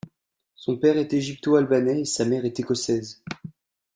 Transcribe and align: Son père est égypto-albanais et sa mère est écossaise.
Son 0.55 0.77
père 0.77 0.97
est 0.97 1.13
égypto-albanais 1.13 2.01
et 2.01 2.05
sa 2.05 2.25
mère 2.25 2.43
est 2.45 2.59
écossaise. 2.59 3.21